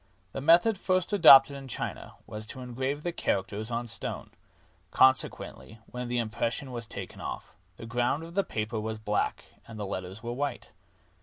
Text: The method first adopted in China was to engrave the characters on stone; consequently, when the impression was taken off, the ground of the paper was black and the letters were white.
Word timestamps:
The 0.31 0.41
method 0.41 0.79
first 0.79 1.13
adopted 1.13 1.55
in 1.55 1.67
China 1.67 2.15
was 2.25 2.47
to 2.47 2.59
engrave 2.59 3.03
the 3.03 3.11
characters 3.11 3.69
on 3.69 3.85
stone; 3.85 4.31
consequently, 4.89 5.77
when 5.85 6.07
the 6.07 6.17
impression 6.17 6.71
was 6.71 6.87
taken 6.87 7.21
off, 7.21 7.53
the 7.77 7.85
ground 7.85 8.23
of 8.23 8.33
the 8.33 8.43
paper 8.43 8.79
was 8.79 8.97
black 8.97 9.45
and 9.67 9.79
the 9.79 9.85
letters 9.85 10.23
were 10.23 10.33
white. 10.33 10.73